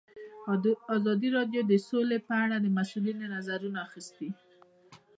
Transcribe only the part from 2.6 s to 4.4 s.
مسؤلینو نظرونه اخیستي.